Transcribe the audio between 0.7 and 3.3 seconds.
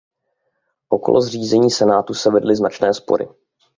Okolo zřízení senátu se vedly značné spory.